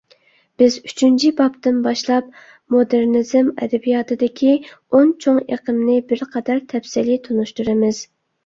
بىز 0.59 0.75
ئۈچىنچى 0.87 1.29
بابتىن 1.41 1.77
باشلاپ 1.87 2.31
مودېرنىزم 2.75 3.51
ئەدەبىياتىدىكى 3.65 4.57
ئون 4.71 5.13
چوڭ 5.27 5.41
ئېقىمنى 5.45 5.99
بىرقەدەر 6.13 6.65
تەپسىلىي 6.75 7.25
تونۇشتۇرىمىز. 7.29 8.03